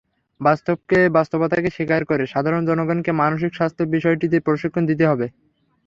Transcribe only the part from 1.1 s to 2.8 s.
বাস্তবতাকে স্বীকার করে সাধারণ